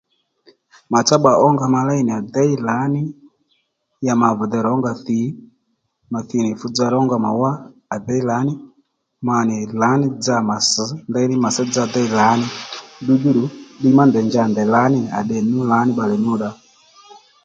Màtsá 0.91 1.15
bba 1.19 1.31
ónga 1.47 1.65
ma 1.73 1.81
léy 1.89 2.01
nì 2.05 2.11
à 2.19 2.21
déy 2.35 2.51
lǎní 2.67 3.01
ya 4.05 4.13
ma 4.21 4.27
vìdey 4.39 4.63
rǒnga 4.67 4.91
thǐy 5.05 5.25
ma 6.11 6.19
thi 6.29 6.37
nì 6.43 6.51
fú 6.59 6.67
dza 6.73 6.85
rónga 6.93 7.17
mà 7.25 7.29
wá 7.41 7.51
à 7.93 7.95
déy 8.07 8.21
lǎnì 8.29 8.53
ma 9.27 9.35
nì 9.47 9.57
lǎní 9.81 10.07
dza 10.21 10.37
mà 10.49 10.55
sš 10.71 10.85
ndeyní 11.09 11.35
màtsá 11.43 11.63
dza 11.67 11.83
déy 11.95 12.07
lǎní 12.19 12.47
dddudjú 13.01 13.29
ddù 13.31 13.43
ddiy 13.77 13.93
má 13.97 14.03
ndèy 14.07 14.25
njanì 14.27 14.51
ndèy 14.53 14.69
lǎní 14.75 14.99
ní 15.01 15.01
nì 15.05 15.09
à 15.19 15.19
tdè 15.25 15.37
nì 15.43 15.49
nú 15.53 15.59
lǎní 15.71 15.91
bbalè 15.93 16.15
nyú 16.23 16.33
djú 16.37 16.49